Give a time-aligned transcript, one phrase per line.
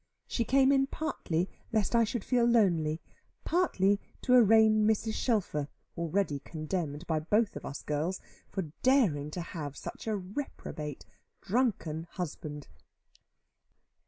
[0.25, 3.03] She came in partly lest I should feel lonely,
[3.45, 5.13] partly to arraign Mrs.
[5.13, 8.19] Shelfer (already condemned by both of us girls)
[8.49, 11.05] for daring to have such a reprobate
[11.39, 12.67] drunken husband.